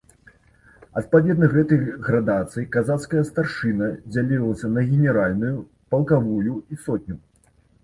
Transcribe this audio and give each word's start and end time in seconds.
Адпаведна 1.01 1.49
гэтай 1.55 1.79
градацыі, 2.07 2.63
казацкая 2.77 3.23
старшына 3.29 3.91
дзялілася 4.15 4.73
на 4.75 4.81
генеральную, 4.95 5.55
палкавую 5.95 6.57
і 6.73 6.83
сотню. 6.91 7.23